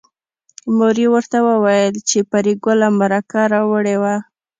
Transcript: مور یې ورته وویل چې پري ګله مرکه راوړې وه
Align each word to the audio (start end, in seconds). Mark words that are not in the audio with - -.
مور 0.75 0.95
یې 1.01 1.07
ورته 1.13 1.37
وویل 1.49 1.93
چې 2.09 2.17
پري 2.31 2.53
ګله 2.63 2.87
مرکه 2.99 3.41
راوړې 3.53 3.95
وه 4.01 4.15